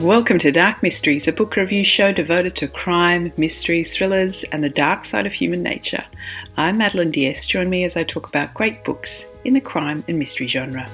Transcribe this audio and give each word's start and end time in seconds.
Welcome 0.00 0.38
to 0.38 0.50
Dark 0.50 0.82
Mysteries, 0.82 1.28
a 1.28 1.32
book 1.32 1.56
review 1.56 1.84
show 1.84 2.10
devoted 2.10 2.56
to 2.56 2.68
crime, 2.68 3.34
mysteries, 3.36 3.94
thrillers, 3.94 4.44
and 4.44 4.64
the 4.64 4.70
dark 4.70 5.04
side 5.04 5.26
of 5.26 5.32
human 5.34 5.62
nature. 5.62 6.02
I'm 6.56 6.78
Madeleine 6.78 7.10
d'Este. 7.10 7.50
Join 7.50 7.68
me 7.68 7.84
as 7.84 7.98
I 7.98 8.04
talk 8.04 8.26
about 8.26 8.54
great 8.54 8.82
books 8.82 9.26
in 9.44 9.52
the 9.52 9.60
crime 9.60 10.02
and 10.08 10.18
mystery 10.18 10.48
genre. 10.48 10.88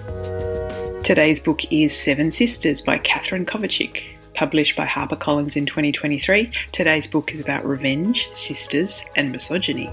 Today's 1.05 1.39
book 1.39 1.73
is 1.73 1.97
Seven 1.97 2.33
Sisters 2.33 2.83
by 2.83 2.99
Katherine 2.99 3.47
Kovacic. 3.47 4.09
Published 4.35 4.75
by 4.75 4.87
HarperCollins 4.87 5.57
in 5.57 5.67
2023, 5.67 6.51
today's 6.73 7.07
book 7.07 7.33
is 7.33 7.39
about 7.39 7.65
revenge, 7.65 8.27
sisters, 8.33 9.05
and 9.15 9.31
misogyny. 9.31 9.87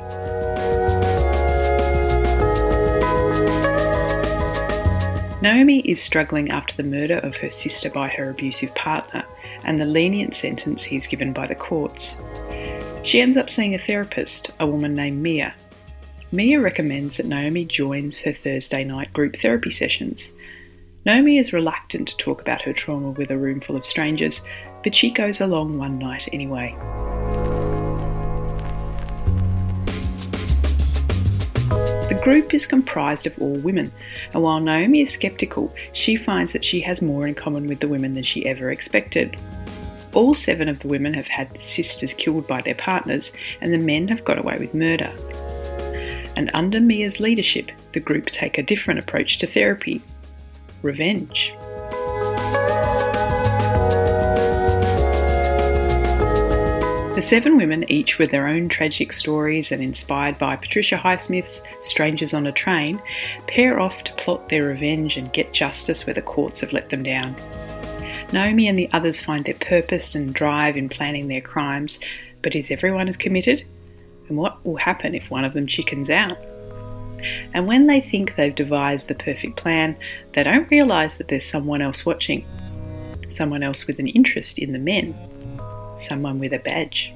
Naomi 5.43 5.81
is 5.81 6.01
struggling 6.01 6.51
after 6.51 6.73
the 6.73 6.87
murder 6.89 7.17
of 7.17 7.35
her 7.35 7.49
sister 7.49 7.89
by 7.89 8.07
her 8.07 8.29
abusive 8.29 8.73
partner 8.75 9.25
and 9.65 9.77
the 9.77 9.85
lenient 9.85 10.33
sentence 10.33 10.83
he's 10.83 11.05
given 11.05 11.33
by 11.33 11.45
the 11.45 11.53
courts. 11.53 12.15
She 13.03 13.19
ends 13.19 13.35
up 13.35 13.49
seeing 13.49 13.75
a 13.75 13.77
therapist, 13.77 14.51
a 14.61 14.65
woman 14.65 14.95
named 14.95 15.21
Mia. 15.21 15.53
Mia 16.31 16.61
recommends 16.61 17.17
that 17.17 17.25
Naomi 17.25 17.65
joins 17.65 18.21
her 18.21 18.31
Thursday 18.31 18.85
night 18.85 19.11
group 19.11 19.35
therapy 19.35 19.69
sessions. 19.69 20.31
Naomi 21.05 21.37
is 21.37 21.51
reluctant 21.51 22.07
to 22.07 22.15
talk 22.15 22.39
about 22.39 22.61
her 22.61 22.71
trauma 22.71 23.09
with 23.09 23.29
a 23.29 23.37
room 23.37 23.59
full 23.59 23.75
of 23.75 23.85
strangers, 23.85 24.45
but 24.81 24.95
she 24.95 25.11
goes 25.11 25.41
along 25.41 25.77
one 25.77 25.99
night 25.99 26.29
anyway. 26.31 26.73
Group 32.23 32.53
is 32.53 32.65
comprised 32.65 33.27
of 33.27 33.37
all 33.37 33.55
women, 33.57 33.91
and 34.33 34.41
while 34.41 34.61
Naomi 34.61 35.01
is 35.01 35.11
skeptical, 35.11 35.75
she 35.91 36.15
finds 36.15 36.53
that 36.53 36.63
she 36.63 36.79
has 36.79 37.01
more 37.01 37.27
in 37.27 37.35
common 37.35 37.67
with 37.67 37.81
the 37.81 37.87
women 37.89 38.13
than 38.13 38.23
she 38.23 38.45
ever 38.45 38.71
expected. 38.71 39.37
All 40.13 40.33
seven 40.33 40.69
of 40.69 40.79
the 40.79 40.87
women 40.87 41.13
have 41.15 41.27
had 41.27 41.61
sisters 41.61 42.13
killed 42.13 42.47
by 42.47 42.61
their 42.61 42.75
partners, 42.75 43.33
and 43.59 43.73
the 43.73 43.77
men 43.77 44.07
have 44.07 44.23
got 44.23 44.39
away 44.39 44.55
with 44.57 44.73
murder. 44.73 45.11
And 46.37 46.49
under 46.53 46.79
Mia's 46.79 47.19
leadership, 47.19 47.71
the 47.91 47.99
group 47.99 48.27
take 48.27 48.57
a 48.57 48.63
different 48.63 49.01
approach 49.01 49.37
to 49.39 49.47
therapy 49.47 50.01
revenge. 50.81 51.53
The 57.15 57.21
seven 57.21 57.57
women, 57.57 57.85
each 57.91 58.17
with 58.17 58.31
their 58.31 58.47
own 58.47 58.69
tragic 58.69 59.13
stories 59.13 59.71
and 59.71 59.83
inspired 59.83 60.39
by 60.39 60.55
Patricia 60.55 60.95
Highsmith's 60.95 61.61
Strangers 61.79 62.33
on 62.33 62.47
a 62.47 62.51
Train, 62.51 62.99
pair 63.45 63.79
off 63.79 64.03
to 64.05 64.13
plot 64.13 64.49
their 64.49 64.65
revenge 64.65 65.15
and 65.15 65.31
get 65.31 65.53
justice 65.53 66.07
where 66.07 66.15
the 66.15 66.23
courts 66.23 66.61
have 66.61 66.73
let 66.73 66.89
them 66.89 67.03
down. 67.03 67.35
Naomi 68.31 68.67
and 68.67 68.79
the 68.79 68.89
others 68.93 69.19
find 69.19 69.45
their 69.45 69.53
purpose 69.53 70.15
and 70.15 70.33
drive 70.33 70.75
in 70.75 70.89
planning 70.89 71.27
their 71.27 71.39
crimes, 71.39 71.99
but 72.41 72.55
is 72.55 72.71
everyone 72.71 73.07
as 73.07 73.15
committed? 73.15 73.63
And 74.27 74.35
what 74.35 74.65
will 74.65 74.77
happen 74.77 75.13
if 75.13 75.29
one 75.29 75.45
of 75.45 75.53
them 75.53 75.67
chickens 75.67 76.09
out? 76.09 76.39
And 77.53 77.67
when 77.67 77.85
they 77.85 78.01
think 78.01 78.35
they've 78.35 78.55
devised 78.55 79.07
the 79.07 79.13
perfect 79.13 79.55
plan, 79.55 79.95
they 80.33 80.41
don't 80.41 80.69
realise 80.71 81.17
that 81.17 81.27
there's 81.27 81.45
someone 81.45 81.83
else 81.83 82.07
watching. 82.07 82.43
Someone 83.27 83.61
else 83.61 83.85
with 83.85 83.99
an 83.99 84.07
interest 84.07 84.57
in 84.57 84.73
the 84.73 84.79
men 84.79 85.13
someone 86.03 86.39
with 86.39 86.53
a 86.53 86.59
badge. 86.59 87.13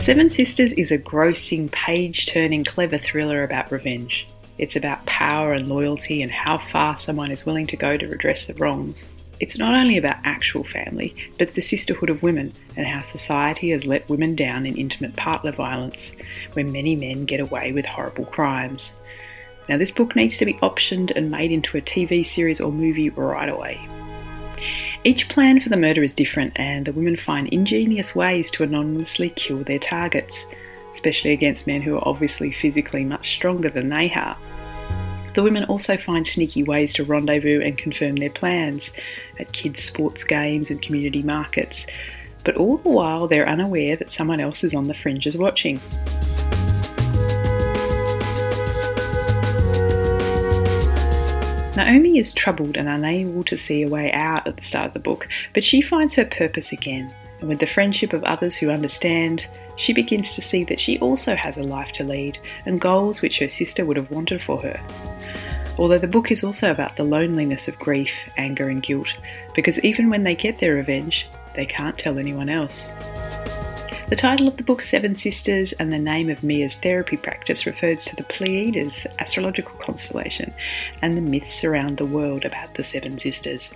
Seven 0.00 0.30
Sisters 0.30 0.72
is 0.72 0.90
a 0.90 0.98
grossing, 0.98 1.70
page 1.70 2.26
turning, 2.26 2.64
clever 2.64 2.98
thriller 2.98 3.44
about 3.44 3.70
revenge. 3.70 4.26
It's 4.58 4.74
about 4.74 5.04
power 5.06 5.52
and 5.52 5.68
loyalty 5.68 6.22
and 6.22 6.32
how 6.32 6.58
far 6.58 6.98
someone 6.98 7.30
is 7.30 7.46
willing 7.46 7.66
to 7.68 7.76
go 7.76 7.96
to 7.96 8.08
redress 8.08 8.46
the 8.46 8.54
wrongs. 8.54 9.10
It's 9.40 9.56
not 9.56 9.74
only 9.74 9.96
about 9.96 10.18
actual 10.24 10.64
family, 10.64 11.14
but 11.38 11.54
the 11.54 11.62
sisterhood 11.62 12.10
of 12.10 12.22
women 12.22 12.52
and 12.76 12.86
how 12.86 13.02
society 13.02 13.70
has 13.70 13.86
let 13.86 14.08
women 14.08 14.34
down 14.34 14.66
in 14.66 14.76
intimate 14.76 15.16
partner 15.16 15.52
violence, 15.52 16.12
where 16.52 16.64
many 16.64 16.94
men 16.94 17.24
get 17.24 17.40
away 17.40 17.72
with 17.72 17.86
horrible 17.86 18.26
crimes. 18.26 18.94
Now, 19.68 19.76
this 19.76 19.90
book 19.90 20.16
needs 20.16 20.36
to 20.38 20.44
be 20.44 20.54
optioned 20.54 21.12
and 21.14 21.30
made 21.30 21.52
into 21.52 21.76
a 21.76 21.80
TV 21.80 22.24
series 22.24 22.60
or 22.60 22.72
movie 22.72 23.10
right 23.10 23.48
away. 23.48 23.80
Each 25.04 25.28
plan 25.28 25.60
for 25.60 25.68
the 25.68 25.76
murder 25.76 26.02
is 26.02 26.12
different, 26.12 26.52
and 26.56 26.86
the 26.86 26.92
women 26.92 27.16
find 27.16 27.48
ingenious 27.48 28.14
ways 28.14 28.50
to 28.52 28.62
anonymously 28.62 29.30
kill 29.30 29.64
their 29.64 29.78
targets, 29.78 30.46
especially 30.92 31.32
against 31.32 31.66
men 31.66 31.80
who 31.80 31.96
are 31.96 32.08
obviously 32.08 32.52
physically 32.52 33.04
much 33.04 33.30
stronger 33.30 33.70
than 33.70 33.88
they 33.88 34.12
are. 34.12 34.36
The 35.32 35.42
women 35.42 35.64
also 35.64 35.96
find 35.96 36.26
sneaky 36.26 36.64
ways 36.64 36.92
to 36.94 37.04
rendezvous 37.04 37.60
and 37.60 37.78
confirm 37.78 38.16
their 38.16 38.30
plans 38.30 38.90
at 39.38 39.52
kids' 39.52 39.82
sports 39.82 40.24
games 40.24 40.70
and 40.70 40.82
community 40.82 41.22
markets, 41.22 41.86
but 42.44 42.56
all 42.56 42.76
the 42.78 42.90
while 42.90 43.28
they're 43.28 43.48
unaware 43.48 43.96
that 43.96 44.10
someone 44.10 44.40
else 44.40 44.64
is 44.64 44.74
on 44.74 44.88
the 44.88 44.94
fringes 44.94 45.36
watching. 45.36 45.80
Naomi 51.76 52.18
is 52.18 52.32
troubled 52.32 52.76
and 52.76 52.88
unable 52.88 53.44
to 53.44 53.56
see 53.56 53.82
a 53.82 53.88
way 53.88 54.10
out 54.12 54.46
at 54.48 54.56
the 54.56 54.62
start 54.62 54.88
of 54.88 54.92
the 54.92 54.98
book, 54.98 55.28
but 55.54 55.62
she 55.62 55.80
finds 55.80 56.16
her 56.16 56.24
purpose 56.24 56.72
again, 56.72 57.14
and 57.38 57.48
with 57.48 57.60
the 57.60 57.66
friendship 57.66 58.12
of 58.12 58.24
others 58.24 58.56
who 58.56 58.70
understand, 58.70 59.46
she 59.76 59.92
begins 59.92 60.34
to 60.34 60.40
see 60.40 60.64
that 60.64 60.80
she 60.80 60.98
also 60.98 61.36
has 61.36 61.56
a 61.56 61.62
life 61.62 61.92
to 61.92 62.04
lead 62.04 62.38
and 62.66 62.80
goals 62.80 63.22
which 63.22 63.38
her 63.38 63.48
sister 63.48 63.86
would 63.86 63.96
have 63.96 64.10
wanted 64.10 64.42
for 64.42 64.60
her. 64.60 64.80
Although 65.78 65.98
the 65.98 66.08
book 66.08 66.32
is 66.32 66.42
also 66.42 66.72
about 66.72 66.96
the 66.96 67.04
loneliness 67.04 67.68
of 67.68 67.78
grief, 67.78 68.12
anger, 68.36 68.68
and 68.68 68.82
guilt, 68.82 69.14
because 69.54 69.78
even 69.84 70.10
when 70.10 70.24
they 70.24 70.34
get 70.34 70.58
their 70.58 70.74
revenge, 70.74 71.28
they 71.54 71.66
can't 71.66 71.96
tell 71.96 72.18
anyone 72.18 72.48
else. 72.48 72.90
The 74.10 74.16
title 74.16 74.48
of 74.48 74.56
the 74.56 74.64
book, 74.64 74.82
Seven 74.82 75.14
Sisters, 75.14 75.70
and 75.74 75.92
the 75.92 75.98
name 75.98 76.30
of 76.30 76.42
Mia's 76.42 76.74
therapy 76.74 77.16
practice 77.16 77.64
refers 77.64 78.04
to 78.06 78.16
the 78.16 78.24
Pleiades 78.24 79.06
astrological 79.20 79.78
constellation 79.78 80.52
and 81.00 81.16
the 81.16 81.20
myths 81.20 81.62
around 81.62 81.96
the 81.96 82.06
world 82.06 82.44
about 82.44 82.74
the 82.74 82.82
Seven 82.82 83.18
Sisters. 83.18 83.72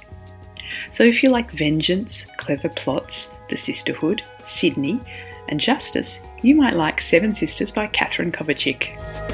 So 0.90 1.04
if 1.04 1.22
you 1.22 1.28
like 1.28 1.52
vengeance, 1.52 2.26
clever 2.38 2.68
plots, 2.68 3.30
the 3.48 3.56
sisterhood, 3.56 4.24
Sydney, 4.44 5.00
and 5.48 5.60
justice, 5.60 6.20
you 6.42 6.56
might 6.56 6.74
like 6.74 7.00
Seven 7.00 7.32
Sisters 7.32 7.70
by 7.70 7.86
Katherine 7.86 8.32
Kovacic. 8.32 9.33